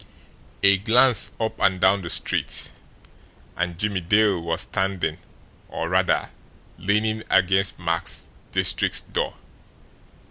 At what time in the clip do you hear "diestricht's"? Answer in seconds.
8.51-9.01